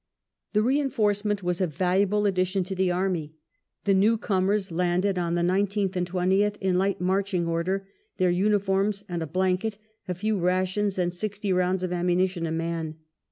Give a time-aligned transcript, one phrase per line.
[0.53, 3.35] The reinforcement was a valuable addition to the army.
[3.83, 9.21] The newcomers landed on the 19th and 20th, in light marching order— their uniforms and
[9.21, 9.77] a blanket,
[10.07, 12.95] a few rations, and sixty rounds of ammunition a man.